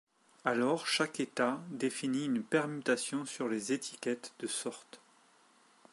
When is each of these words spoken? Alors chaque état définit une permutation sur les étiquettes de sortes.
Alors 0.45 0.87
chaque 0.87 1.19
état 1.19 1.59
définit 1.69 2.25
une 2.25 2.41
permutation 2.41 3.23
sur 3.23 3.47
les 3.47 3.71
étiquettes 3.71 4.33
de 4.39 4.47
sortes. 4.47 4.99